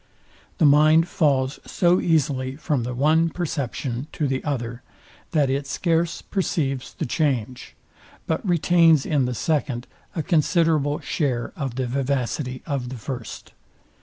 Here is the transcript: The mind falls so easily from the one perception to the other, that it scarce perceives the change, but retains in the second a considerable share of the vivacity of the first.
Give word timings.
The 0.57 0.65
mind 0.65 1.07
falls 1.07 1.59
so 1.63 1.99
easily 1.99 2.55
from 2.55 2.81
the 2.81 2.95
one 2.95 3.29
perception 3.29 4.07
to 4.13 4.27
the 4.27 4.43
other, 4.43 4.81
that 5.29 5.47
it 5.47 5.67
scarce 5.67 6.23
perceives 6.23 6.95
the 6.95 7.05
change, 7.05 7.75
but 8.25 8.43
retains 8.43 9.05
in 9.05 9.25
the 9.25 9.35
second 9.35 9.85
a 10.15 10.23
considerable 10.23 11.01
share 11.01 11.53
of 11.55 11.75
the 11.75 11.85
vivacity 11.85 12.63
of 12.65 12.89
the 12.89 12.97
first. 12.97 13.53